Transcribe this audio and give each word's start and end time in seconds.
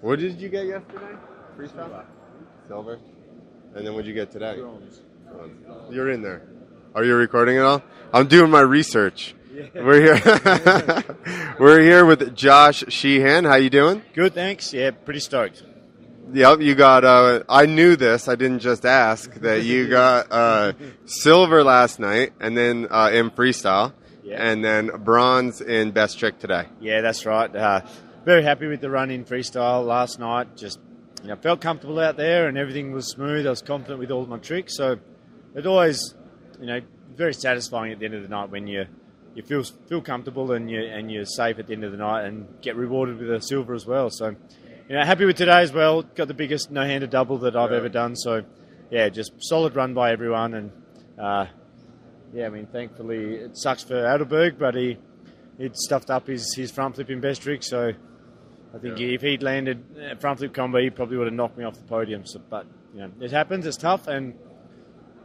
What 0.00 0.18
did 0.18 0.40
you 0.40 0.48
get 0.48 0.66
yesterday? 0.66 1.16
Freestyle? 1.58 2.04
Silver. 2.68 2.98
And 3.74 3.86
then 3.86 3.92
what'd 3.94 4.06
you 4.06 4.14
get 4.14 4.30
today? 4.30 4.56
Bronze. 4.58 5.00
You're 5.90 6.10
in 6.10 6.22
there. 6.22 6.42
Are 6.94 7.04
you 7.04 7.14
recording 7.14 7.56
it 7.56 7.60
all? 7.60 7.82
I'm 8.12 8.26
doing 8.26 8.50
my 8.50 8.60
research. 8.60 9.34
We're 9.74 10.16
here. 10.18 11.04
We're 11.58 11.80
here 11.80 12.04
with 12.04 12.34
Josh 12.36 12.84
Sheehan. 12.88 13.44
How 13.44 13.56
you 13.56 13.70
doing? 13.70 14.02
Good, 14.14 14.34
thanks. 14.34 14.72
Yeah, 14.72 14.90
pretty 14.90 15.20
stoked. 15.20 15.62
Yep, 16.32 16.60
you 16.60 16.74
got. 16.74 17.04
Uh, 17.04 17.42
I 17.48 17.66
knew 17.66 17.96
this. 17.96 18.28
I 18.28 18.34
didn't 18.34 18.58
just 18.58 18.84
ask 18.84 19.32
that 19.36 19.62
you 19.62 19.88
got 20.00 20.26
uh, 20.30 20.72
silver 21.06 21.64
last 21.64 21.98
night, 22.00 22.32
and 22.40 22.56
then 22.56 22.86
uh, 22.90 23.10
in 23.12 23.30
freestyle, 23.30 23.92
Yeah. 24.22 24.42
and 24.42 24.62
then 24.64 24.88
bronze 25.04 25.60
in 25.62 25.90
best 25.92 26.18
trick 26.18 26.38
today. 26.38 26.66
Yeah, 26.80 27.00
that's 27.00 27.24
right. 27.24 27.50
Very 28.26 28.42
happy 28.42 28.66
with 28.66 28.80
the 28.80 28.90
run 28.90 29.12
in 29.12 29.24
freestyle 29.24 29.86
last 29.86 30.18
night. 30.18 30.56
Just 30.56 30.80
you 31.22 31.28
know, 31.28 31.36
felt 31.36 31.60
comfortable 31.60 32.00
out 32.00 32.16
there, 32.16 32.48
and 32.48 32.58
everything 32.58 32.90
was 32.90 33.08
smooth. 33.08 33.46
I 33.46 33.50
was 33.50 33.62
confident 33.62 34.00
with 34.00 34.10
all 34.10 34.26
my 34.26 34.38
tricks, 34.38 34.76
so 34.76 34.98
it 35.54 35.64
always, 35.64 36.12
you 36.60 36.66
know, 36.66 36.80
very 37.14 37.32
satisfying 37.32 37.92
at 37.92 38.00
the 38.00 38.04
end 38.04 38.14
of 38.14 38.24
the 38.24 38.28
night 38.28 38.50
when 38.50 38.66
you 38.66 38.86
you 39.36 39.44
feel 39.44 39.62
feel 39.62 40.00
comfortable 40.02 40.50
and 40.50 40.68
you 40.68 40.80
and 40.82 41.08
you're 41.08 41.24
safe 41.24 41.60
at 41.60 41.68
the 41.68 41.72
end 41.74 41.84
of 41.84 41.92
the 41.92 41.98
night 41.98 42.24
and 42.24 42.48
get 42.62 42.74
rewarded 42.74 43.16
with 43.20 43.30
a 43.30 43.40
silver 43.40 43.74
as 43.74 43.86
well. 43.86 44.10
So, 44.10 44.30
you 44.88 44.96
know, 44.96 45.04
happy 45.04 45.24
with 45.24 45.36
today 45.36 45.62
as 45.62 45.72
well. 45.72 46.02
Got 46.02 46.26
the 46.26 46.34
biggest 46.34 46.72
no-handed 46.72 47.10
double 47.10 47.38
that 47.38 47.54
I've 47.54 47.70
Yeah. 47.70 47.76
ever 47.76 47.88
done. 47.88 48.16
So, 48.16 48.42
yeah, 48.90 49.08
just 49.08 49.34
solid 49.38 49.76
run 49.76 49.94
by 49.94 50.10
everyone 50.10 50.54
and. 50.54 50.72
Uh, 51.16 51.46
yeah, 52.34 52.46
I 52.46 52.48
mean, 52.48 52.66
thankfully 52.66 53.36
it 53.36 53.56
sucks 53.56 53.84
for 53.84 53.94
Adelberg, 53.94 54.58
but 54.58 54.74
he 54.74 54.98
he'd 55.58 55.76
stuffed 55.76 56.10
up 56.10 56.26
his, 56.26 56.52
his 56.56 56.72
front 56.72 56.96
flip 56.96 57.08
in 57.08 57.20
best 57.20 57.42
trick, 57.42 57.62
so 57.62 57.92
I 58.76 58.78
think 58.78 58.98
Yeah. 58.98 59.06
if 59.08 59.22
he'd 59.22 59.42
landed 59.42 59.82
a 60.12 60.16
front 60.16 60.38
flip 60.38 60.52
combo, 60.52 60.78
he 60.78 60.90
probably 60.90 61.16
would 61.16 61.26
have 61.26 61.34
knocked 61.34 61.56
me 61.56 61.64
off 61.64 61.74
the 61.76 61.84
podium. 61.84 62.26
So, 62.26 62.40
but 62.50 62.66
you 62.94 63.00
know, 63.00 63.10
it 63.20 63.30
happens. 63.30 63.66
It's 63.66 63.76
tough, 63.76 64.06
and 64.06 64.34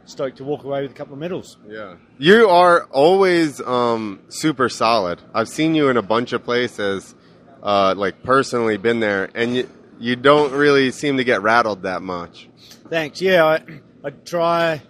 stoked 0.04 0.38
to 0.38 0.44
walk 0.44 0.64
away 0.64 0.82
with 0.82 0.90
a 0.90 0.94
couple 0.94 1.12
of 1.14 1.18
medals. 1.20 1.56
Yeah, 1.68 1.96
you 2.18 2.48
are 2.48 2.84
always 2.90 3.60
um, 3.60 4.20
super 4.28 4.68
solid. 4.68 5.20
I've 5.34 5.48
seen 5.48 5.74
you 5.74 5.88
in 5.90 5.96
a 5.96 6.02
bunch 6.02 6.32
of 6.32 6.42
places, 6.44 7.14
uh, 7.62 7.94
like 7.96 8.22
personally 8.22 8.76
been 8.78 9.00
there, 9.00 9.30
and 9.34 9.54
you, 9.56 9.68
you 10.00 10.16
don't 10.16 10.52
really 10.52 10.90
seem 10.90 11.18
to 11.18 11.24
get 11.24 11.42
rattled 11.42 11.82
that 11.82 12.02
much. 12.02 12.48
Thanks. 12.88 13.20
Yeah, 13.22 13.44
I, 13.44 13.62
I 14.04 14.10
try. 14.10 14.82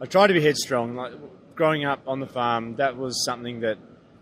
I 0.00 0.06
try 0.06 0.26
to 0.26 0.34
be 0.34 0.40
headstrong. 0.40 0.96
Like 0.96 1.12
growing 1.54 1.84
up 1.84 2.00
on 2.06 2.20
the 2.20 2.26
farm, 2.26 2.76
that 2.76 2.96
was 2.96 3.24
something 3.24 3.60
that 3.60 3.78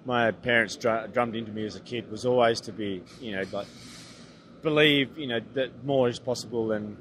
my 0.07 0.31
parents 0.31 0.77
dr- 0.77 1.13
drummed 1.13 1.37
into 1.37 1.53
me 1.53 1.67
as 1.67 1.77
a 1.77 1.81
kid. 1.81 2.11
Was 2.11 2.25
always 2.25 2.61
to 2.63 2.73
be, 2.73 3.03
you 3.21 3.33
know, 3.37 3.43
like 3.53 3.67
believe, 4.63 5.19
you 5.19 5.27
know, 5.27 5.41
that 5.55 5.85
more 5.85 6.09
is 6.09 6.19
possible, 6.19 6.73
and 6.73 6.97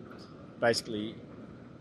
basically 0.59 1.15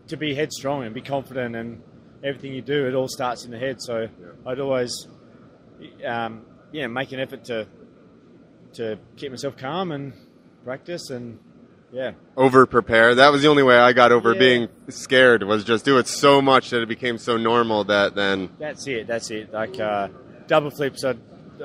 to 0.07 0.15
be 0.17 0.33
headstrong 0.35 0.83
and 0.83 0.93
be 0.95 1.01
confident, 1.01 1.55
and 1.55 1.81
everything 2.23 2.53
you 2.53 2.61
do, 2.61 2.87
it 2.87 2.93
all 2.93 3.07
starts 3.07 3.43
in 3.43 3.51
the 3.51 3.57
head. 3.59 3.81
So 3.81 4.07
I'd 4.45 4.59
always, 4.59 5.07
um, 6.05 6.45
yeah, 6.71 6.87
make 6.87 7.11
an 7.11 7.19
effort 7.19 7.43
to 7.45 7.67
to 8.73 8.97
keep 9.17 9.31
myself 9.31 9.57
calm 9.57 9.91
and 9.91 10.13
practice, 10.63 11.09
and 11.09 11.39
yeah. 11.91 12.11
Over 12.35 12.65
prepare. 12.65 13.15
That 13.15 13.31
was 13.31 13.41
the 13.41 13.47
only 13.47 13.63
way 13.63 13.77
I 13.77 13.93
got 13.93 14.11
over 14.11 14.33
Yeah. 14.33 14.39
being 14.39 14.69
scared. 14.89 15.43
Was 15.43 15.63
just 15.63 15.85
do 15.85 15.97
it 15.97 16.07
so 16.07 16.41
much 16.41 16.69
that 16.71 16.81
it 16.81 16.89
became 16.89 17.17
so 17.17 17.37
normal 17.37 17.85
that 17.85 18.15
then 18.15 18.49
That's 18.59 18.85
it. 18.87 19.07
That's 19.07 19.31
it. 19.31 19.53
Like 19.53 19.79
uh, 19.79 20.09
double 20.47 20.69
flips, 20.69 21.03
I, 21.03 21.15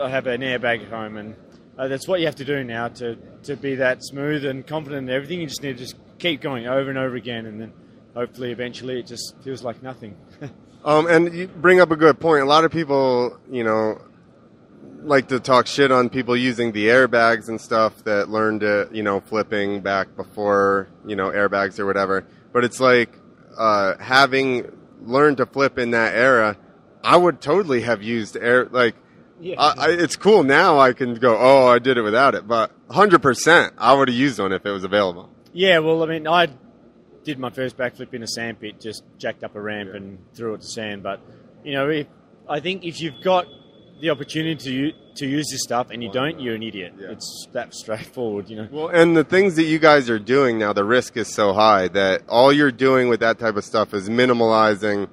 I 0.01 0.09
have 0.09 0.27
an 0.27 0.41
airbag 0.41 0.83
at 0.83 0.89
home, 0.89 1.17
and 1.17 1.35
uh, 1.79 1.89
that's 1.89 2.07
what 2.07 2.21
you 2.21 2.27
have 2.27 2.37
to 2.37 2.45
do 2.45 2.65
now 2.65 2.89
to 2.89 3.17
to 3.45 3.57
be 3.57 3.77
that 3.77 4.05
smooth 4.05 4.45
and 4.45 4.67
confident 4.67 5.09
in 5.09 5.15
everything. 5.15 5.41
You 5.41 5.47
just 5.47 5.63
need 5.63 5.79
to 5.79 5.85
just 5.85 5.97
keep 6.19 6.41
going 6.41 6.67
over 6.67 6.91
and 6.91 6.99
over 6.99 7.17
again, 7.17 7.47
and 7.47 7.61
then 7.61 7.73
hopefully 8.15 8.53
eventually 8.53 9.01
it 9.01 9.07
just 9.07 9.35
feels 9.43 9.63
like 9.63 9.83
nothing. 9.83 10.17
Um, 10.83 11.07
and 11.09 11.35
you 11.35 11.47
bring 11.47 11.79
up 11.79 11.91
a 11.91 11.97
good 11.97 12.19
point. 12.21 12.43
A 12.43 12.47
lot 12.47 12.65
of 12.65 12.73
people, 12.73 13.39
you 13.51 13.65
know, 13.65 14.01
like 15.03 15.29
to 15.29 15.39
talk 15.39 15.67
shit 15.67 15.93
on 15.93 16.09
people 16.09 16.37
using 16.37 16.73
the 16.73 16.87
airbags 16.87 17.49
and 17.49 17.61
stuff 17.61 18.03
that 18.05 18.29
learned 18.29 18.63
it, 18.63 18.93
you 18.93 19.03
know, 19.03 19.21
flipping 19.21 19.81
back 19.81 20.17
before, 20.17 20.89
you 21.07 21.17
know, 21.17 21.29
airbags 21.31 21.79
or 21.79 21.87
whatever. 21.87 22.27
But 22.53 22.65
it's 22.65 22.81
like 22.81 23.15
uh, 23.59 23.99
having 23.99 24.73
learned 25.03 25.39
to 25.39 25.47
flip 25.47 25.79
in 25.79 25.91
that 25.91 26.15
era. 26.15 26.57
I 27.03 27.17
would 27.17 27.41
totally 27.41 27.83
have 27.83 28.03
used 28.03 28.37
air 28.37 28.67
like. 28.67 28.95
Yeah. 29.43 29.57
I, 29.59 29.87
I, 29.87 29.91
it's 29.93 30.17
cool 30.17 30.43
now. 30.43 30.79
I 30.79 30.93
can 30.93 31.15
go. 31.15 31.37
Oh, 31.39 31.67
I 31.67 31.79
did 31.79 31.97
it 31.97 32.03
without 32.03 32.35
it, 32.35 32.47
but 32.47 32.73
hundred 32.91 33.23
percent, 33.23 33.73
I 33.79 33.95
would 33.95 34.09
have 34.09 34.17
used 34.17 34.39
one 34.39 34.53
if 34.53 34.67
it 34.67 34.71
was 34.71 34.85
available. 34.85 35.31
yeah, 35.55 35.79
well, 35.79 36.03
I 36.03 36.07
mean, 36.07 36.29
I 36.29 36.49
did 37.25 37.39
my 37.39 37.51
first 37.51 37.77
backflip 37.77 38.13
in 38.13 38.23
a 38.23 38.27
sand 38.27 38.61
pit, 38.61 38.81
just 38.81 39.03
jacked 39.19 39.43
up 39.43 39.57
a 39.57 39.61
ramp 39.61 39.95
and 39.95 40.19
threw 40.35 40.55
it 40.55 40.61
to 40.61 40.67
sand. 40.67 41.03
But 41.03 41.21
you 41.65 41.73
know, 41.73 41.89
if, 41.89 42.07
I 42.49 42.61
think 42.61 42.85
if 42.85 43.01
you've 43.01 43.23
got 43.23 43.47
the 44.01 44.11
opportunity 44.11 44.93
to 44.93 44.99
to 45.17 45.27
use 45.27 45.49
this 45.51 45.63
stuff 45.63 45.91
and 45.91 46.03
you 46.03 46.09
oh, 46.09 46.13
don't, 46.13 46.41
you're 46.41 46.55
an 46.55 46.63
idiot. 46.63 46.95
Yeah. 46.99 47.11
It's 47.11 47.47
that 47.53 47.75
straightforward, 47.75 48.49
you 48.49 48.57
know. 48.57 48.69
Well, 48.71 48.89
and 48.89 49.17
the 49.17 49.25
things 49.25 49.57
that 49.57 49.65
you 49.65 49.79
guys 49.79 50.09
are 50.09 50.19
doing 50.19 50.59
now, 50.59 50.73
the 50.73 50.85
risk 50.85 51.17
is 51.17 51.29
so 51.29 51.53
high 51.53 51.89
that 51.89 52.23
all 52.29 52.53
you're 52.53 52.73
doing 52.73 53.09
with 53.09 53.21
that 53.21 53.39
type 53.39 53.57
of 53.57 53.65
stuff 53.65 53.93
is 53.93 54.09
minimalizing 54.09 55.09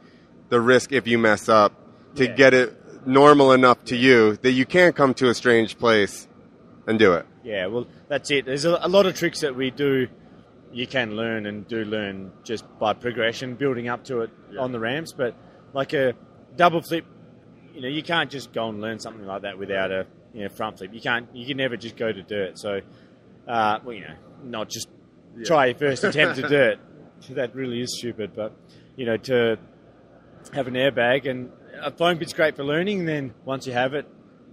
the 0.49 0.59
risk 0.61 0.91
if 0.91 1.07
you 1.07 1.17
mess 1.17 1.49
up 1.49 1.73
to 2.15 2.25
Yeah. 2.25 2.33
get 2.35 2.53
it 2.53 3.07
normal 3.07 3.51
enough 3.53 3.83
to 3.85 3.95
you 3.95 4.37
that 4.37 4.51
you 4.51 4.65
can't 4.65 4.95
come 4.95 5.13
to 5.15 5.29
a 5.29 5.33
strange 5.33 5.77
place 5.77 6.27
and 6.87 6.97
do 6.99 7.13
it. 7.13 7.25
Yeah, 7.43 7.67
well, 7.67 7.87
that's 8.07 8.29
it. 8.31 8.45
There's 8.45 8.65
a, 8.65 8.77
a 8.81 8.89
lot 8.89 9.05
of 9.05 9.15
tricks 9.15 9.41
that 9.41 9.55
we 9.55 9.71
do, 9.71 10.07
you 10.71 10.85
can 10.87 11.15
learn 11.15 11.45
and 11.45 11.65
do 11.67 11.83
learn 11.85 12.31
just 12.43 12.65
by 12.79 12.93
progression, 12.93 13.55
building 13.55 13.87
up 13.87 14.03
to 14.05 14.21
it 14.21 14.29
Yeah. 14.51 14.61
on 14.61 14.71
the 14.71 14.79
ramps. 14.79 15.13
But 15.13 15.35
like 15.73 15.93
a 15.93 16.13
double 16.55 16.81
flip, 16.81 17.05
you 17.73 17.81
know, 17.81 17.87
you 17.87 18.03
can't 18.03 18.29
just 18.29 18.51
go 18.53 18.67
and 18.69 18.81
learn 18.81 18.99
something 18.99 19.25
like 19.25 19.43
that 19.43 19.57
without 19.57 19.91
a 19.91 20.05
you 20.33 20.43
know 20.43 20.49
front 20.49 20.77
flip. 20.77 20.91
You 20.93 20.99
can't. 21.01 21.27
You 21.33 21.45
can 21.45 21.57
never 21.57 21.77
just 21.77 21.95
go 21.95 22.11
to 22.11 22.21
dirt. 22.23 22.57
So, 22.59 22.81
uh, 23.47 23.79
well, 23.83 23.93
you 23.95 24.01
know, 24.01 24.15
not 24.43 24.69
just 24.69 24.89
try 25.45 25.67
your 25.67 25.75
first 25.75 26.03
attempt 26.03 26.35
to 26.37 26.41
dirt. 26.49 26.79
That 27.29 27.55
really 27.55 27.79
is 27.81 27.97
stupid. 27.97 28.31
But 28.35 28.53
you 28.97 29.05
know, 29.05 29.17
to 29.17 29.57
have 30.53 30.67
an 30.67 30.73
airbag 30.75 31.29
and 31.29 31.51
a 31.81 31.91
foam 31.91 32.17
bit's 32.17 32.33
great 32.33 32.55
for 32.55 32.63
learning. 32.63 33.05
Then 33.05 33.33
once 33.45 33.67
you 33.67 33.73
have 33.73 33.93
it, 33.93 34.07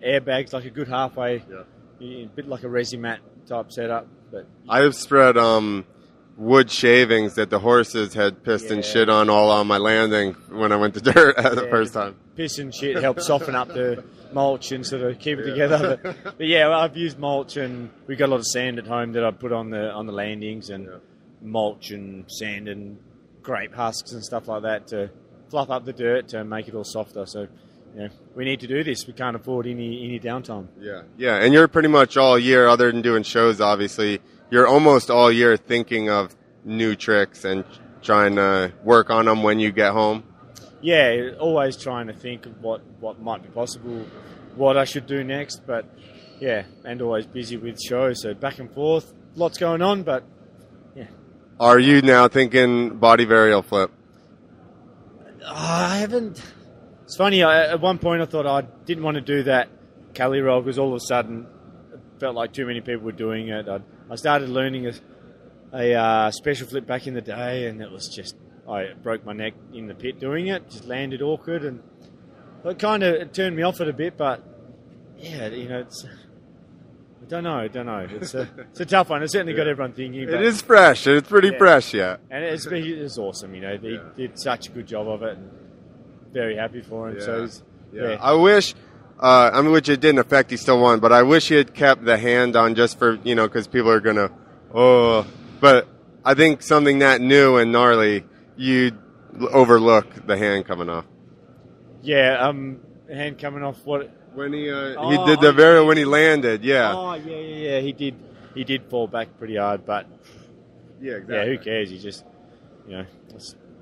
airbags 0.04 0.52
like 0.52 0.64
a 0.64 0.70
good 0.70 0.88
halfway 0.88 1.42
a 2.00 2.24
bit 2.34 2.46
like 2.48 2.62
a 2.64 2.66
resi 2.66 2.98
mat 2.98 3.20
type 3.46 3.70
setup, 3.72 4.06
but 4.30 4.46
I've 4.68 4.94
spread 4.94 5.36
um, 5.38 5.84
wood 6.36 6.70
shavings 6.70 7.34
that 7.36 7.48
the 7.50 7.58
horses 7.58 8.12
had 8.14 8.42
pissed 8.42 8.70
and 8.70 8.84
shit 8.84 9.08
on 9.08 9.30
all 9.30 9.50
on 9.50 9.66
my 9.66 9.78
landing 9.78 10.32
when 10.50 10.72
I 10.72 10.76
went 10.76 10.94
to 10.94 11.00
dirt 11.00 11.36
the 11.38 11.62
Yeah. 11.64 11.70
first 11.70 11.94
time. 11.94 12.16
piss 12.36 12.58
and 12.58 12.74
shit 12.74 12.96
helps 12.96 13.26
soften 13.26 13.54
up 13.54 13.68
the 13.68 14.04
mulch 14.32 14.72
and 14.72 14.84
sort 14.84 15.02
of 15.02 15.18
keep 15.20 15.38
it 15.38 15.44
together. 15.48 15.98
But, 16.02 16.16
but 16.38 16.46
yeah, 16.46 16.68
well, 16.68 16.80
I've 16.80 16.96
used 16.96 17.18
mulch 17.18 17.56
and 17.56 17.88
we've 18.06 18.18
got 18.18 18.26
a 18.28 18.32
lot 18.32 18.40
of 18.40 18.46
sand 18.46 18.78
at 18.78 18.86
home 18.86 19.12
that 19.12 19.24
I 19.24 19.30
put 19.30 19.52
on 19.52 19.70
the 19.70 19.90
on 19.92 20.06
the 20.06 20.12
landings 20.12 20.70
and 20.70 20.88
mulch 21.40 21.90
and 21.90 22.24
sand 22.30 22.68
and 22.68 22.98
grape 23.42 23.74
husks 23.74 24.12
and 24.12 24.22
stuff 24.24 24.48
like 24.48 24.62
that 24.62 24.88
to 24.88 25.10
fluff 25.54 25.70
up 25.70 25.84
the 25.84 25.92
dirt 25.92 26.26
to 26.26 26.42
make 26.42 26.66
it 26.66 26.74
all 26.74 26.82
softer. 26.82 27.24
So, 27.26 27.42
you 27.94 28.00
know, 28.00 28.08
we 28.34 28.44
need 28.44 28.58
to 28.58 28.66
do 28.66 28.82
this. 28.82 29.06
We 29.06 29.12
can't 29.12 29.36
afford 29.36 29.68
any 29.68 30.04
any 30.04 30.18
downtime. 30.18 30.66
Yeah, 30.80 31.02
yeah, 31.16 31.36
and 31.36 31.54
you're 31.54 31.68
pretty 31.68 31.86
much 31.86 32.16
all 32.16 32.36
year, 32.36 32.66
other 32.66 32.90
than 32.90 33.02
doing 33.02 33.22
shows, 33.22 33.60
obviously, 33.60 34.18
you're 34.50 34.66
almost 34.66 35.10
all 35.12 35.30
year 35.30 35.56
thinking 35.56 36.10
of 36.10 36.34
new 36.64 36.96
tricks 36.96 37.44
and 37.44 37.64
trying 38.02 38.34
to 38.34 38.72
work 38.82 39.10
on 39.10 39.26
them 39.26 39.44
when 39.44 39.60
you 39.60 39.70
get 39.70 39.92
home. 39.92 40.24
yeah, 40.82 41.30
always 41.38 41.76
trying 41.76 42.08
to 42.08 42.12
think 42.12 42.46
of 42.46 42.60
what, 42.60 42.80
what 42.98 43.20
might 43.20 43.42
be 43.42 43.48
possible, 43.48 44.04
what 44.56 44.76
I 44.76 44.84
should 44.84 45.06
do 45.06 45.22
next. 45.22 45.62
But 45.64 45.84
yeah, 46.40 46.64
and 46.84 47.00
always 47.00 47.26
busy 47.26 47.56
with 47.58 47.80
shows, 47.80 48.22
so 48.22 48.34
back 48.34 48.58
and 48.58 48.70
forth, 48.72 49.14
lots 49.36 49.56
going 49.56 49.82
on. 49.82 50.02
But 50.02 50.24
yeah. 50.96 51.06
Are 51.60 51.78
you 51.78 52.02
now 52.02 52.26
thinking 52.26 52.98
body 52.98 53.24
varial 53.24 53.64
flip? 53.64 53.92
I 55.46 55.98
haven't. 55.98 56.42
It's 57.04 57.16
funny. 57.16 57.42
I, 57.42 57.66
at 57.66 57.80
one 57.80 57.98
point, 57.98 58.22
I 58.22 58.26
thought 58.26 58.46
I 58.46 58.62
didn't 58.86 59.04
want 59.04 59.16
to 59.16 59.20
do 59.20 59.42
that 59.44 59.68
Cali 60.14 60.40
roll 60.40 60.62
because 60.62 60.78
all 60.78 60.88
of 60.88 60.94
a 60.94 61.00
sudden 61.00 61.46
it 61.92 62.00
felt 62.18 62.34
like 62.34 62.52
too 62.52 62.66
many 62.66 62.80
people 62.80 63.04
were 63.04 63.12
doing 63.12 63.48
it. 63.48 63.68
I, 63.68 63.80
I 64.10 64.16
started 64.16 64.48
learning 64.48 64.86
a, 64.86 64.92
a 65.72 65.94
uh, 65.94 66.30
special 66.30 66.66
flip 66.66 66.86
back 66.86 67.06
in 67.06 67.14
the 67.14 67.20
day, 67.20 67.66
and 67.66 67.82
it 67.82 67.90
was 67.90 68.08
just 68.08 68.36
I 68.68 68.92
broke 69.02 69.24
my 69.24 69.32
neck 69.32 69.54
in 69.72 69.86
the 69.86 69.94
pit 69.94 70.18
doing 70.18 70.46
it. 70.46 70.70
Just 70.70 70.86
landed 70.86 71.20
awkward, 71.20 71.64
and 71.64 71.82
it 72.64 72.78
kind 72.78 73.02
of 73.02 73.14
it 73.14 73.34
turned 73.34 73.56
me 73.56 73.62
off 73.62 73.80
it 73.80 73.88
a 73.88 73.92
bit. 73.92 74.16
But 74.16 74.42
yeah, 75.18 75.48
you 75.48 75.68
know, 75.68 75.80
it's 75.80 76.06
I 77.24 77.26
don't 77.26 77.44
know, 77.44 77.54
I 77.56 77.68
don't 77.68 77.86
know. 77.86 78.06
It's 78.10 78.34
a 78.34 78.46
it's 78.70 78.80
a 78.80 78.84
tough 78.86 79.08
one. 79.08 79.22
It's 79.22 79.32
certainly 79.32 79.54
got 79.54 79.66
everyone 79.66 79.92
thinking. 79.94 80.22
It 80.22 80.42
is 80.42 80.60
fresh. 80.60 81.06
It's 81.06 81.26
pretty 81.28 81.48
Yeah. 81.48 81.58
fresh 81.58 81.94
yeah. 81.94 82.16
and 82.30 82.44
it's 82.44 82.66
it's 82.66 83.16
awesome. 83.18 83.54
You 83.54 83.62
know, 83.62 83.78
they 83.78 83.88
Yeah. 83.92 83.98
did 84.14 84.38
such 84.38 84.68
a 84.68 84.72
good 84.72 84.86
job 84.86 85.08
of 85.08 85.22
it. 85.22 85.38
And 85.38 85.50
very 86.32 86.56
happy 86.56 86.82
for 86.82 87.08
him. 87.08 87.20
So 87.20 87.36
Yeah. 87.36 87.40
he's, 87.42 87.62
Yeah. 87.94 88.08
yeah. 88.10 88.18
I 88.20 88.34
wish, 88.34 88.74
uh, 89.20 89.50
I 89.54 89.62
mean, 89.62 89.72
which 89.72 89.88
it 89.88 90.00
didn't 90.00 90.18
affect. 90.18 90.50
He 90.50 90.58
still 90.58 90.80
won, 90.80 90.98
but 91.00 91.12
I 91.12 91.22
wish 91.22 91.48
he 91.48 91.54
had 91.54 91.72
kept 91.72 92.04
the 92.04 92.18
hand 92.18 92.56
on 92.56 92.74
just 92.74 92.98
for 92.98 93.18
you 93.24 93.34
know 93.34 93.46
because 93.48 93.66
people 93.68 93.90
are 93.90 94.00
gonna 94.00 94.30
Oh, 94.74 95.24
but 95.60 95.86
I 96.24 96.34
think 96.34 96.60
something 96.62 96.98
that 96.98 97.20
new 97.22 97.56
and 97.56 97.72
gnarly, 97.72 98.24
you 98.56 98.92
overlook 99.52 100.26
the 100.26 100.36
hand 100.36 100.66
coming 100.66 100.88
off. 100.90 101.06
Yeah, 102.02 102.46
um, 102.48 102.80
hand 103.10 103.38
coming 103.38 103.62
off. 103.62 103.78
What? 103.84 104.10
When 104.34 104.52
he 104.52 104.70
uh, 104.70 104.94
Oh, 104.96 105.10
he 105.10 105.16
did 105.30 105.40
the 105.40 105.48
oh, 105.48 105.52
very 105.52 105.84
when 105.84 105.96
he 105.96 106.04
landed, 106.04 106.64
yeah, 106.64 106.92
Oh 106.94 107.14
yeah, 107.14 107.36
yeah, 107.36 107.70
yeah. 107.70 107.80
He 107.80 107.92
did. 107.92 108.14
He 108.54 108.64
did 108.64 108.84
fall 108.84 109.06
back 109.08 109.36
pretty 109.38 109.56
hard, 109.56 109.84
but 109.84 110.06
yeah, 111.00 111.18
yeah, 111.28 111.44
who 111.44 111.58
cares? 111.58 111.90
You 111.92 111.98
just, 111.98 112.24
you 112.86 112.96
know, 112.96 113.06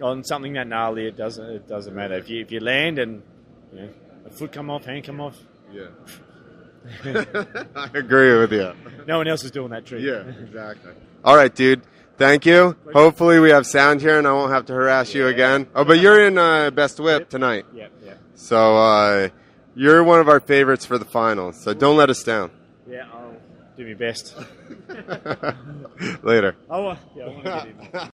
on 0.02 0.24
something 0.24 0.52
that 0.54 0.66
gnarly, 0.66 1.06
it 1.06 1.16
doesn't. 1.16 1.44
It 1.44 1.68
doesn't 1.68 1.94
matter 1.94 2.14
if 2.14 2.28
you 2.28 2.42
if 2.42 2.50
you 2.50 2.60
land 2.60 2.98
and 2.98 3.22
you 3.72 3.80
know 3.80 3.88
a 4.26 4.30
foot 4.30 4.52
come 4.52 4.70
off, 4.70 4.84
hand 4.84 5.04
come 5.04 5.20
off. 5.20 5.38
Yeah, 5.72 5.86
I 7.76 7.90
agree 7.94 8.38
with 8.38 8.52
you. 8.52 8.72
No 9.06 9.18
one 9.18 9.28
else 9.28 9.44
is 9.44 9.50
doing 9.50 9.70
that 9.70 9.86
trick. 9.86 10.02
Yeah, 10.02 10.20
exactly. 10.42 10.92
All 11.24 11.36
right, 11.36 11.54
dude. 11.54 11.82
Thank 12.18 12.44
you. 12.46 12.76
Hopefully, 12.92 13.40
we 13.40 13.50
have 13.50 13.66
sound 13.66 14.00
here, 14.00 14.18
and 14.18 14.26
I 14.26 14.32
won't 14.32 14.52
have 14.52 14.66
to 14.66 14.74
harass 14.74 15.14
you 15.14 15.26
again. 15.28 15.66
Oh, 15.74 15.84
but 15.84 15.98
you're 15.98 16.26
in 16.26 16.36
uh, 16.38 16.70
Best 16.70 17.00
Whip 17.00 17.28
tonight, 17.28 17.64
yeah, 17.72 17.88
yeah, 18.04 18.14
so 18.34 18.76
uh, 18.76 19.28
you're 19.74 20.02
one 20.04 20.20
of 20.20 20.28
our 20.28 20.40
favorites 20.40 20.84
for 20.84 20.98
the 20.98 21.04
finals. 21.04 21.56
So 21.60 21.74
don't 21.74 21.96
let 21.96 22.10
us 22.10 22.22
down. 22.22 22.50
yeah. 22.88 23.06
I'll 23.12 23.34
do 23.76 23.86
my 23.86 23.94
best. 23.94 24.34
Later. 26.22 26.56
Oh, 26.70 26.96
yeah. 27.16 28.08